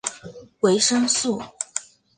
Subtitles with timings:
[0.61, 1.39] 维生素。